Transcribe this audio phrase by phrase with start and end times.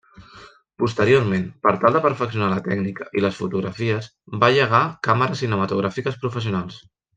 [0.83, 4.09] Posteriorment, per tal de perfeccionar la tècnica i les fotografies
[4.47, 6.85] va llegar càmeres cinematogràfiques professionals.